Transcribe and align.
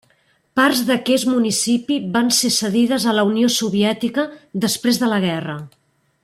Parts 0.59 0.79
d'aquest 0.87 1.27
municipi 1.33 1.97
van 2.15 2.33
ser 2.39 2.51
cedides 2.55 3.05
a 3.05 3.15
la 3.19 3.27
Unió 3.33 3.51
Soviètica 3.59 4.27
després 4.65 5.03
de 5.05 5.13
la 5.15 5.21
guerra. 5.29 5.61